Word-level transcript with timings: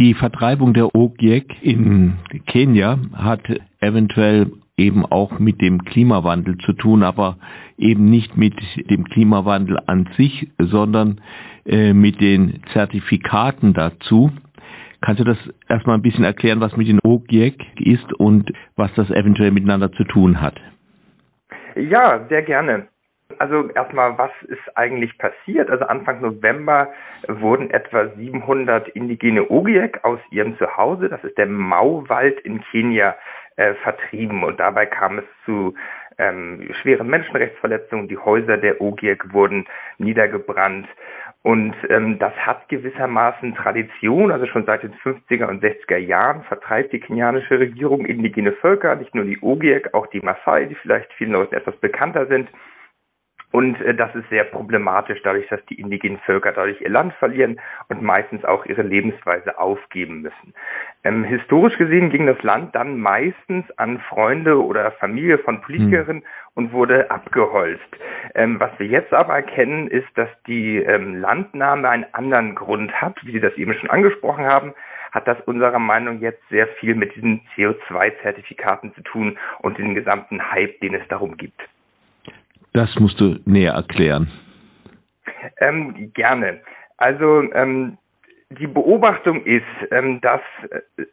Die 0.00 0.14
Vertreibung 0.14 0.72
der 0.72 0.94
Ogiek 0.94 1.62
in 1.62 2.14
Kenia 2.46 2.98
hat 3.14 3.42
eventuell 3.80 4.50
eben 4.78 5.04
auch 5.04 5.38
mit 5.38 5.60
dem 5.60 5.84
Klimawandel 5.84 6.56
zu 6.56 6.72
tun, 6.72 7.02
aber 7.02 7.36
eben 7.76 8.06
nicht 8.06 8.34
mit 8.34 8.54
dem 8.88 9.04
Klimawandel 9.04 9.78
an 9.84 10.08
sich, 10.16 10.48
sondern 10.58 11.20
äh, 11.66 11.92
mit 11.92 12.18
den 12.18 12.62
Zertifikaten 12.72 13.74
dazu. 13.74 14.32
Kannst 15.02 15.20
du 15.20 15.24
das 15.24 15.36
erstmal 15.68 15.96
ein 15.96 16.02
bisschen 16.02 16.24
erklären, 16.24 16.60
was 16.60 16.78
mit 16.78 16.88
den 16.88 17.00
OGIEC 17.00 17.62
ist 17.80 18.10
und 18.14 18.50
was 18.76 18.90
das 18.94 19.10
eventuell 19.10 19.50
miteinander 19.50 19.92
zu 19.92 20.04
tun 20.04 20.40
hat? 20.40 20.58
Ja, 21.76 22.26
sehr 22.30 22.42
gerne. 22.44 22.88
Also 23.40 23.70
erstmal, 23.70 24.18
was 24.18 24.30
ist 24.48 24.76
eigentlich 24.76 25.16
passiert? 25.16 25.70
Also 25.70 25.86
Anfang 25.86 26.20
November 26.20 26.92
wurden 27.26 27.70
etwa 27.70 28.08
700 28.08 28.88
indigene 28.90 29.50
Ogiek 29.50 30.04
aus 30.04 30.20
ihrem 30.30 30.58
Zuhause, 30.58 31.08
das 31.08 31.24
ist 31.24 31.38
der 31.38 31.46
Mauwald 31.46 32.38
in 32.40 32.60
Kenia, 32.60 33.16
äh, 33.56 33.72
vertrieben. 33.76 34.44
Und 34.44 34.60
dabei 34.60 34.84
kam 34.84 35.20
es 35.20 35.24
zu 35.46 35.72
ähm, 36.18 36.68
schweren 36.82 37.08
Menschenrechtsverletzungen. 37.08 38.08
Die 38.08 38.18
Häuser 38.18 38.58
der 38.58 38.78
Ogiek 38.82 39.32
wurden 39.32 39.64
niedergebrannt. 39.96 40.86
Und 41.42 41.74
ähm, 41.88 42.18
das 42.18 42.34
hat 42.34 42.68
gewissermaßen 42.68 43.54
Tradition, 43.54 44.30
also 44.30 44.44
schon 44.44 44.66
seit 44.66 44.82
den 44.82 44.92
50er 44.96 45.46
und 45.46 45.64
60er 45.64 45.96
Jahren 45.96 46.42
vertreibt 46.42 46.92
die 46.92 47.00
kenianische 47.00 47.58
Regierung 47.58 48.04
indigene 48.04 48.52
Völker, 48.52 48.96
nicht 48.96 49.14
nur 49.14 49.24
die 49.24 49.40
Ogiek, 49.40 49.94
auch 49.94 50.08
die 50.08 50.20
Maasai, 50.20 50.66
die 50.66 50.74
vielleicht 50.74 51.10
vielen 51.14 51.32
Leuten 51.32 51.54
etwas 51.54 51.76
bekannter 51.76 52.26
sind. 52.26 52.50
Und 53.52 53.80
äh, 53.80 53.94
das 53.94 54.14
ist 54.14 54.28
sehr 54.28 54.44
problematisch, 54.44 55.20
dadurch, 55.22 55.48
dass 55.48 55.64
die 55.66 55.80
indigenen 55.80 56.18
Völker 56.20 56.52
dadurch 56.52 56.80
ihr 56.80 56.90
Land 56.90 57.12
verlieren 57.14 57.60
und 57.88 58.02
meistens 58.02 58.44
auch 58.44 58.64
ihre 58.66 58.82
Lebensweise 58.82 59.58
aufgeben 59.58 60.22
müssen. 60.22 60.54
Ähm, 61.02 61.24
historisch 61.24 61.76
gesehen 61.76 62.10
ging 62.10 62.26
das 62.26 62.42
Land 62.42 62.74
dann 62.74 63.00
meistens 63.00 63.66
an 63.78 64.00
Freunde 64.00 64.62
oder 64.62 64.92
Familie 64.92 65.38
von 65.38 65.60
Politikerinnen 65.60 66.22
hm. 66.22 66.28
und 66.54 66.72
wurde 66.72 67.10
abgeholzt. 67.10 67.88
Ähm, 68.34 68.60
was 68.60 68.70
wir 68.78 68.86
jetzt 68.86 69.12
aber 69.12 69.34
erkennen, 69.34 69.88
ist, 69.88 70.08
dass 70.14 70.28
die 70.46 70.76
ähm, 70.76 71.20
Landnahme 71.20 71.88
einen 71.88 72.06
anderen 72.12 72.54
Grund 72.54 72.92
hat, 73.00 73.16
wie 73.24 73.32
Sie 73.32 73.40
das 73.40 73.54
eben 73.54 73.74
schon 73.74 73.90
angesprochen 73.90 74.46
haben 74.46 74.74
hat 75.12 75.26
das 75.26 75.40
unserer 75.46 75.78
Meinung 75.80 76.20
jetzt 76.20 76.42
sehr 76.50 76.68
viel 76.68 76.94
mit 76.94 77.16
diesen 77.16 77.40
CO2-Zertifikaten 77.56 78.94
zu 78.94 79.02
tun 79.02 79.38
und 79.58 79.76
den 79.78 79.96
gesamten 79.96 80.52
Hype, 80.52 80.80
den 80.80 80.94
es 80.94 81.06
darum 81.08 81.36
gibt. 81.36 81.60
Das 82.72 82.98
musst 82.98 83.20
du 83.20 83.38
näher 83.44 83.72
erklären. 83.72 84.30
Ähm, 85.58 86.12
gerne. 86.14 86.60
Also 86.96 87.42
ähm, 87.52 87.98
die 88.50 88.66
Beobachtung 88.66 89.44
ist, 89.44 89.64
ähm, 89.90 90.20
dass 90.20 90.40
äh, 90.70 91.04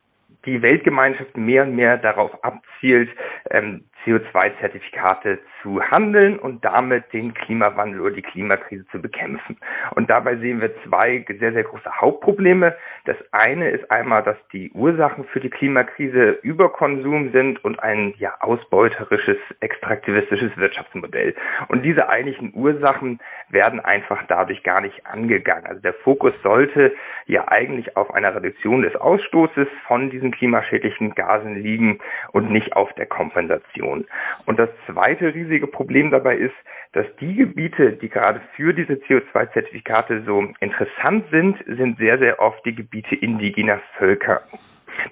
die 0.46 0.62
Weltgemeinschaft 0.62 1.36
mehr 1.36 1.64
und 1.64 1.76
mehr 1.76 1.98
darauf 1.98 2.32
abzielt, 2.44 3.10
ähm, 3.52 3.84
CO2-Zertifikate 4.08 5.40
zu 5.62 5.82
handeln 5.82 6.40
und 6.40 6.64
damit 6.64 7.12
den 7.12 7.34
Klimawandel 7.34 8.00
oder 8.00 8.16
die 8.16 8.22
Klimakrise 8.22 8.88
zu 8.88 9.02
bekämpfen. 9.02 9.58
Und 9.96 10.10
dabei 10.10 10.38
sehen 10.38 10.62
wir 10.62 10.72
zwei 10.84 11.26
sehr, 11.40 11.52
sehr 11.52 11.64
große 11.64 11.92
Hauptprobleme. 12.00 12.76
Das 13.06 13.18
eine 13.32 13.70
ist 13.70 13.90
einmal, 13.92 14.24
dass 14.24 14.38
die 14.54 14.72
Ursachen 14.72 15.26
für 15.26 15.40
die 15.40 15.50
Klimakrise 15.50 16.40
Überkonsum 16.42 17.32
sind 17.32 17.64
und 17.66 17.82
ein 17.82 18.14
ja, 18.18 18.36
ausbeuterisches, 18.40 19.38
extraktivistisches 19.60 20.56
Wirtschaftsmodell. 20.56 21.36
Und 21.68 21.84
diese 21.84 22.08
eigentlichen 22.08 22.54
Ursachen 22.56 23.20
werden 23.50 23.80
einfach 23.80 24.24
dadurch 24.28 24.64
gar 24.64 24.82
nicht 24.82 25.06
angegangen. 25.06 25.66
Also 25.66 25.82
der 25.82 25.94
Fokus 25.94 26.34
sollte 26.44 26.94
ja 27.26 27.48
eigentlich 27.48 27.98
auf 27.98 28.14
einer 28.14 28.34
Reduktion 28.34 28.84
des 28.84 28.96
Ausstoßes 28.96 29.68
von 29.88 30.10
diesen 30.10 30.32
klimaschädlichen 30.32 31.16
Gasen 31.16 31.56
liegen 31.56 32.00
und 32.32 32.52
nicht 32.52 32.76
auf 32.76 32.94
der 32.94 33.06
Kompensation. 33.06 33.97
Emissionen. 33.98 34.06
Und 34.46 34.60
das 34.60 34.70
zweite 34.86 35.34
riesige 35.34 35.68
Problem 35.68 36.12
dabei 36.12 36.38
ist, 36.38 36.56
dass 36.94 37.06
die 37.20 37.36
Gebiete, 37.36 37.94
die 37.94 38.10
gerade 38.10 38.42
für 38.56 38.74
diese 38.74 38.94
CO2-Zertifikate 38.94 40.24
so 40.26 40.48
interessant 40.60 41.26
sind, 41.32 41.58
sind 41.68 41.98
sehr, 41.98 42.18
sehr 42.18 42.40
oft 42.40 42.66
die 42.66 42.76
Gebiete 42.76 43.16
indigener 43.16 43.82
Völker. 43.98 44.42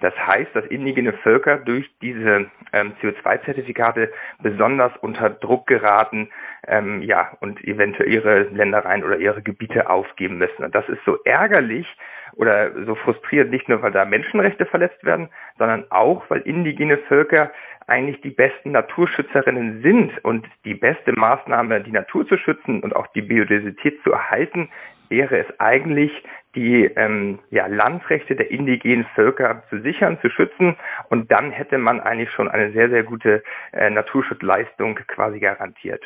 Das 0.02 0.14
heißt, 0.16 0.56
dass 0.56 0.66
indigene 0.66 1.14
Völker 1.14 1.58
durch 1.58 1.90
diese 2.02 2.50
ähm, 2.74 2.94
CO2-Zertifikate 3.02 4.12
besonders 4.42 4.92
unter 5.02 5.30
Druck 5.30 5.68
geraten 5.68 6.30
ähm, 6.68 7.02
ja, 7.02 7.32
und 7.40 7.64
eventuell 7.64 8.12
ihre 8.12 8.44
Ländereien 8.44 9.04
oder 9.04 9.18
ihre 9.18 9.42
Gebiete 9.42 9.90
aufgeben 9.90 10.38
müssen. 10.38 10.64
Und 10.64 10.76
das 10.76 10.88
ist 10.90 11.04
so 11.06 11.18
ärgerlich 11.24 11.88
oder 12.36 12.72
so 12.86 12.96
frustrierend, 12.96 13.52
nicht 13.52 13.70
nur, 13.70 13.82
weil 13.82 13.92
da 13.92 14.06
Menschenrechte 14.06 14.66
verletzt 14.66 15.04
werden, 15.04 15.30
sondern 15.58 15.86
auch, 15.90 16.24
weil 16.30 16.42
indigene 16.42 16.98
Völker 16.98 17.52
eigentlich 17.88 18.20
die 18.22 18.32
besten 18.32 18.72
Naturschützerinnen 18.72 19.82
sind 19.82 20.24
und 20.26 20.48
die 20.66 20.74
beste 20.74 21.14
Maßnahme, 21.14 21.82
die 21.82 21.92
Natur 21.92 22.28
zu 22.28 22.38
schützen 22.38 22.82
und 22.82 22.96
auch 22.96 23.08
die 23.08 23.22
Biodiversität 23.22 24.02
zu 24.04 24.12
erhalten, 24.12 24.70
wäre 25.10 25.38
es 25.38 25.60
eigentlich, 25.60 26.12
die 26.56 26.86
ähm, 26.96 27.40
ja, 27.52 27.68
Landrechte 27.68 28.36
der 28.36 28.50
indigenen 28.50 29.06
Völker 29.16 29.64
zu 29.70 29.82
sichern, 29.82 30.18
zu 30.22 30.30
schützen 30.30 30.76
und 31.10 31.32
dann 31.32 31.52
hätte 31.52 31.78
man 31.78 32.00
eigentlich 32.00 32.32
schon 32.32 32.48
eine 32.48 32.72
sehr, 32.72 32.90
sehr 32.90 33.04
gute 33.04 33.44
äh, 33.74 33.90
Naturschutzleistung 33.90 34.96
quasi 35.08 35.40
garantiert. 35.40 36.04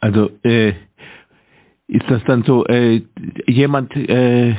Also 0.00 0.30
äh, 0.42 0.72
ist 1.86 2.10
das 2.10 2.24
dann 2.24 2.42
so, 2.44 2.66
äh, 2.66 3.02
jemand 3.46 3.94
äh, 3.96 4.56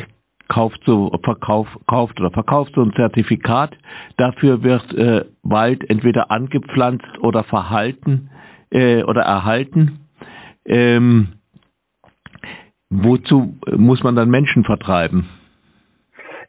kauft 0.48 0.82
so 0.86 1.12
verkauf, 1.24 1.68
kauft 1.88 2.20
oder 2.20 2.32
verkauft 2.32 2.74
so 2.76 2.82
ein 2.82 2.94
Zertifikat, 2.94 3.76
dafür 4.18 4.64
wird 4.64 4.94
äh, 4.94 5.26
Wald 5.44 5.90
entweder 5.90 6.32
angepflanzt 6.32 7.18
oder 7.20 7.44
verhalten 7.44 8.30
äh, 8.70 9.04
oder 9.04 9.24
erhalten. 9.24 10.08
Ähm, 10.66 11.34
wozu 12.90 13.60
muss 13.76 14.04
man 14.04 14.16
dann 14.16 14.30
Menschen 14.30 14.64
vertreiben? 14.64 15.28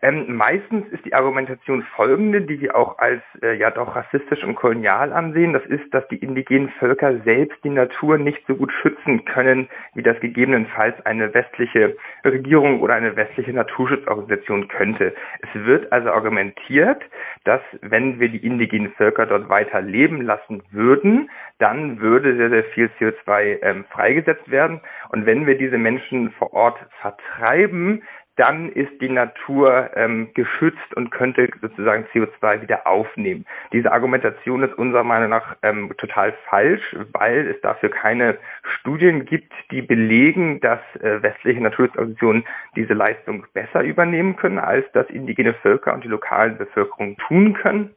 Ähm, 0.07 0.37
meistens 0.37 0.87
ist 0.93 1.05
die 1.05 1.15
Argumentation 1.15 1.83
folgende, 1.97 2.43
die 2.43 2.61
wir 2.61 2.77
auch 2.77 2.99
als 2.99 3.23
äh, 3.43 3.55
ja 3.55 3.73
doch 3.73 3.97
rassistisch 3.97 4.45
und 4.45 4.55
kolonial 4.55 5.13
ansehen. 5.13 5.53
Das 5.53 5.67
ist, 5.67 5.93
dass 5.93 6.07
die 6.07 6.19
indigenen 6.19 6.69
Völker 6.79 7.19
selbst 7.25 7.59
die 7.65 7.71
Natur 7.71 8.17
nicht 8.17 8.41
so 8.47 8.55
gut 8.55 8.73
schützen 8.73 9.25
können, 9.25 9.69
wie 9.95 10.05
das 10.05 10.21
gegebenenfalls 10.21 10.95
eine 11.05 11.35
westliche 11.35 11.97
Regierung 12.25 12.83
oder 12.83 12.95
eine 12.95 13.17
westliche 13.17 13.53
Naturschutzorganisation 13.53 14.69
könnte. 14.69 15.13
Es 15.41 15.65
wird 15.65 15.91
also 15.91 16.13
argumentiert, 16.13 17.03
dass 17.43 17.63
wenn 17.81 18.21
wir 18.21 18.29
die 18.29 18.47
indigenen 18.47 18.93
Völker 18.93 19.27
dort 19.27 19.49
weiter 19.49 19.81
leben 19.81 20.23
lassen 20.23 20.63
würden, 20.71 21.31
dann 21.59 21.99
würde 21.99 22.37
sehr, 22.37 22.51
sehr 22.51 22.65
viel 22.65 22.91
CO2 23.01 23.59
ähm, 23.61 23.85
freigesetzt 23.91 24.49
werden. 24.49 24.81
Und 25.09 25.27
wenn 25.27 25.49
wir 25.49 25.59
diese 25.59 25.79
Menschen 25.79 26.31
vor 26.31 26.53
Ort 26.53 26.79
vertreiben, 27.01 28.05
dann 28.37 28.71
ist 28.71 29.01
die 29.01 29.09
Natur 29.09 29.91
ähm, 29.95 30.29
geschützt 30.35 30.95
und 30.95 31.11
könnte 31.11 31.49
sozusagen 31.61 32.07
CO2 32.13 32.63
wieder 32.63 32.87
aufnehmen. 32.87 33.47
Diese 33.73 33.91
Argumentation 33.91 34.63
ist 34.63 34.75
unserer 34.75 35.05
Meinung 35.05 35.31
nach 35.31 35.57
ähm, 35.63 35.93
total 35.97 36.35
falsch, 36.49 36.95
weil 37.13 37.49
es 37.49 37.61
dafür 37.63 37.91
keine 37.91 38.37
Studien 38.63 39.25
gibt, 39.25 39.53
die 39.71 39.81
belegen, 39.81 40.61
dass 40.61 40.81
äh, 41.01 41.23
westliche 41.23 41.63
Naturschutzorganisationen 41.63 42.45
diese 42.77 42.93
Leistung 42.93 43.47
besser 43.55 43.83
übernehmen 43.83 44.37
können, 44.37 44.59
als 44.59 44.85
das 44.93 45.09
indigene 45.09 45.55
Völker 45.55 45.95
und 45.95 46.05
die 46.05 46.09
lokalen 46.09 46.59
Bevölkerung 46.59 47.17
tun 47.17 47.55
können. 47.55 47.95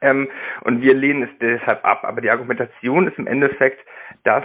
Ähm, 0.00 0.28
und 0.62 0.80
wir 0.80 0.94
lehnen 0.94 1.22
es 1.24 1.38
deshalb 1.40 1.84
ab. 1.84 2.04
Aber 2.04 2.22
die 2.22 2.30
Argumentation 2.30 3.06
ist 3.08 3.18
im 3.18 3.26
Endeffekt, 3.26 3.84
dass 4.24 4.44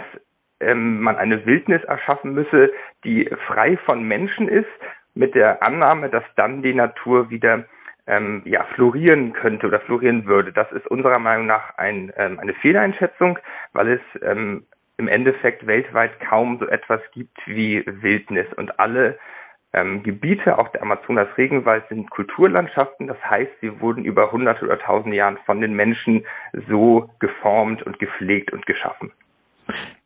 ähm, 0.60 1.00
man 1.00 1.16
eine 1.16 1.44
Wildnis 1.46 1.82
erschaffen 1.84 2.34
müsse, 2.34 2.70
die 3.04 3.28
frei 3.46 3.76
von 3.78 4.06
Menschen 4.06 4.48
ist, 4.48 4.68
mit 5.14 5.34
der 5.34 5.62
Annahme, 5.62 6.08
dass 6.08 6.24
dann 6.36 6.62
die 6.62 6.74
Natur 6.74 7.30
wieder 7.30 7.64
ähm, 8.06 8.42
ja, 8.44 8.64
florieren 8.74 9.32
könnte 9.32 9.66
oder 9.66 9.80
florieren 9.80 10.26
würde. 10.26 10.52
Das 10.52 10.70
ist 10.72 10.86
unserer 10.86 11.18
Meinung 11.18 11.46
nach 11.46 11.76
ein, 11.76 12.12
ähm, 12.16 12.38
eine 12.38 12.54
Fehleinschätzung, 12.54 13.38
weil 13.72 13.88
es 13.88 14.22
ähm, 14.22 14.64
im 14.96 15.08
Endeffekt 15.08 15.66
weltweit 15.66 16.18
kaum 16.20 16.58
so 16.58 16.66
etwas 16.66 17.00
gibt 17.12 17.38
wie 17.46 17.84
Wildnis 17.86 18.46
und 18.56 18.78
alle 18.78 19.18
ähm, 19.74 20.02
Gebiete, 20.02 20.58
auch 20.58 20.68
der 20.68 20.82
Amazonas-Regenwald, 20.82 21.88
sind 21.88 22.10
Kulturlandschaften. 22.10 23.06
Das 23.06 23.16
heißt, 23.24 23.50
sie 23.60 23.80
wurden 23.80 24.04
über 24.04 24.30
hunderte 24.30 24.66
oder 24.66 24.78
tausende 24.78 25.16
Jahren 25.16 25.38
von 25.46 25.60
den 25.60 25.74
Menschen 25.74 26.24
so 26.68 27.08
geformt 27.20 27.82
und 27.82 27.98
gepflegt 27.98 28.52
und 28.52 28.66
geschaffen. 28.66 29.12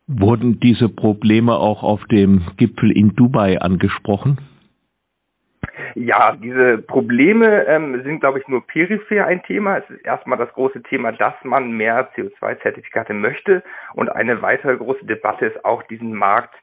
Wurden 0.07 0.59
diese 0.61 0.87
Probleme 0.87 1.57
auch 1.57 1.83
auf 1.83 2.05
dem 2.05 2.43
Gipfel 2.55 2.91
in 2.91 3.15
Dubai 3.15 3.59
angesprochen? 3.59 4.37
Ja, 5.99 6.33
diese 6.33 6.77
Probleme 6.77 7.65
ähm, 7.65 8.03
sind, 8.03 8.19
glaube 8.19 8.37
ich, 8.37 8.47
nur 8.47 8.65
peripher 8.67 9.25
ein 9.25 9.41
Thema. 9.41 9.77
Es 9.77 9.89
ist 9.89 10.05
erstmal 10.05 10.37
das 10.37 10.53
große 10.53 10.83
Thema, 10.83 11.11
dass 11.11 11.33
man 11.43 11.71
mehr 11.71 12.11
CO2-Zertifikate 12.13 13.15
möchte. 13.15 13.63
Und 13.95 14.09
eine 14.09 14.43
weitere 14.43 14.77
große 14.77 15.07
Debatte 15.07 15.47
ist 15.47 15.65
auch, 15.65 15.81
diesen 15.81 16.13
Markt 16.13 16.53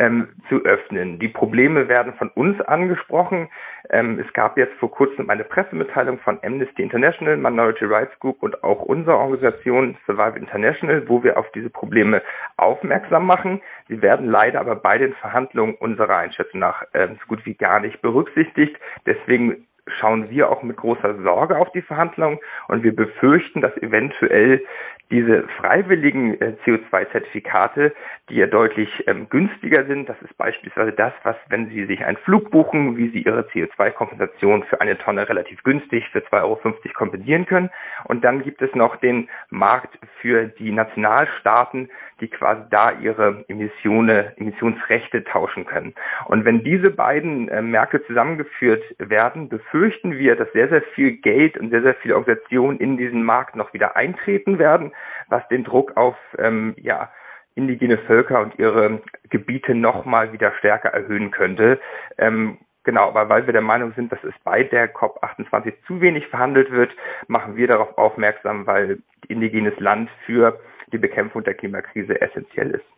ähm, 0.00 0.28
zu 0.48 0.64
öffnen. 0.64 1.18
Die 1.18 1.28
Probleme 1.28 1.86
werden 1.88 2.14
von 2.14 2.30
uns 2.30 2.58
angesprochen. 2.62 3.48
Ähm, 3.90 4.18
es 4.18 4.32
gab 4.32 4.56
jetzt 4.56 4.74
vor 4.78 4.90
kurzem 4.90 5.28
eine 5.28 5.44
Pressemitteilung 5.44 6.18
von 6.20 6.38
Amnesty 6.42 6.82
International, 6.82 7.36
Minority 7.36 7.84
Rights 7.84 8.18
Group 8.18 8.42
und 8.42 8.64
auch 8.64 8.80
unserer 8.80 9.18
Organisation 9.18 9.98
Survive 10.06 10.38
International, 10.38 11.06
wo 11.06 11.22
wir 11.22 11.38
auf 11.38 11.52
diese 11.52 11.68
Probleme 11.68 12.22
aufmerksam 12.56 13.26
machen. 13.26 13.60
Sie 13.88 14.00
werden 14.00 14.30
leider 14.30 14.60
aber 14.60 14.74
bei 14.74 14.96
den 14.96 15.12
Verhandlungen 15.14 15.74
unserer 15.74 16.16
Einschätzung 16.16 16.60
nach 16.60 16.82
äh, 16.92 17.08
so 17.08 17.26
gut 17.28 17.44
wie 17.44 17.54
gar 17.54 17.80
nicht 17.80 18.00
berücksichtigt. 18.00 18.76
Deswegen 19.04 19.66
schauen 19.90 20.30
wir 20.30 20.50
auch 20.50 20.62
mit 20.62 20.76
großer 20.76 21.22
Sorge 21.22 21.58
auf 21.58 21.70
die 21.72 21.82
Verhandlungen 21.82 22.38
und 22.68 22.82
wir 22.82 22.94
befürchten, 22.94 23.60
dass 23.60 23.76
eventuell 23.78 24.62
diese 25.10 25.42
freiwilligen 25.60 26.40
äh, 26.40 26.54
CO2-Zertifikate, 26.64 27.92
die 28.28 28.36
ja 28.36 28.46
deutlich 28.46 28.88
ähm, 29.08 29.28
günstiger 29.28 29.84
sind, 29.86 30.08
das 30.08 30.16
ist 30.22 30.36
beispielsweise 30.36 30.92
das, 30.92 31.12
was, 31.24 31.34
wenn 31.48 31.68
Sie 31.68 31.84
sich 31.86 32.04
einen 32.04 32.16
Flug 32.18 32.50
buchen, 32.50 32.96
wie 32.96 33.08
Sie 33.10 33.22
Ihre 33.22 33.42
CO2-Kompensation 33.42 34.62
für 34.64 34.80
eine 34.80 34.96
Tonne 34.98 35.28
relativ 35.28 35.62
günstig 35.64 36.08
für 36.10 36.20
2,50 36.20 36.42
Euro 36.42 36.60
kompensieren 36.94 37.46
können. 37.46 37.70
Und 38.04 38.22
dann 38.22 38.42
gibt 38.42 38.62
es 38.62 38.72
noch 38.74 38.96
den 38.96 39.28
Markt 39.50 39.98
für 40.20 40.46
die 40.46 40.70
Nationalstaaten, 40.70 41.88
die 42.20 42.28
quasi 42.28 42.62
da 42.70 42.92
ihre 42.92 43.44
Emissionen, 43.48 44.26
Emissionsrechte 44.36 45.24
tauschen 45.24 45.64
können. 45.64 45.94
Und 46.26 46.44
wenn 46.44 46.62
diese 46.62 46.90
beiden 46.90 47.48
äh, 47.48 47.62
Märkte 47.62 48.04
zusammengeführt 48.06 48.82
werden, 48.98 49.48
befürchten 49.80 50.18
wir, 50.18 50.36
dass 50.36 50.52
sehr, 50.52 50.68
sehr 50.68 50.82
viel 50.94 51.12
Geld 51.12 51.56
und 51.56 51.70
sehr, 51.70 51.80
sehr 51.80 51.94
viele 51.94 52.14
Organisationen 52.14 52.78
in 52.78 52.98
diesen 52.98 53.22
Markt 53.22 53.56
noch 53.56 53.72
wieder 53.72 53.96
eintreten 53.96 54.58
werden, 54.58 54.92
was 55.28 55.46
den 55.48 55.64
Druck 55.64 55.96
auf 55.96 56.16
ähm, 56.36 56.74
ja, 56.76 57.10
indigene 57.54 57.96
Völker 57.96 58.42
und 58.42 58.58
ihre 58.58 59.00
Gebiete 59.30 59.74
nochmal 59.74 60.34
wieder 60.34 60.52
stärker 60.58 60.90
erhöhen 60.90 61.30
könnte. 61.30 61.80
Ähm, 62.18 62.58
Genau, 62.82 63.08
aber 63.08 63.28
weil 63.28 63.44
wir 63.44 63.52
der 63.52 63.60
Meinung 63.60 63.92
sind, 63.94 64.10
dass 64.10 64.24
es 64.24 64.32
bei 64.42 64.64
der 64.64 64.94
COP28 64.94 65.74
zu 65.86 66.00
wenig 66.00 66.26
verhandelt 66.28 66.70
wird, 66.70 66.90
machen 67.28 67.54
wir 67.54 67.68
darauf 67.68 67.98
aufmerksam, 67.98 68.66
weil 68.66 69.00
indigenes 69.28 69.78
Land 69.78 70.08
für 70.24 70.58
die 70.90 70.96
Bekämpfung 70.96 71.44
der 71.44 71.52
Klimakrise 71.52 72.18
essentiell 72.22 72.70
ist. 72.70 72.84